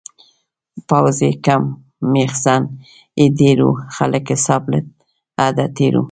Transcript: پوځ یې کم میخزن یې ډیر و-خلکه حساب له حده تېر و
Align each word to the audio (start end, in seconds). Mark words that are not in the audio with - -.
پوځ 0.87 1.17
یې 1.25 1.31
کم 1.45 1.63
میخزن 2.13 2.63
یې 3.19 3.25
ډیر 3.39 3.57
و-خلکه 3.67 4.33
حساب 4.39 4.63
له 4.71 4.79
حده 5.39 5.65
تېر 5.75 5.93
و 5.97 5.99